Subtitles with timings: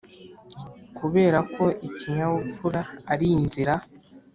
[0.97, 3.75] kuberako ikinyabupfura arinzira.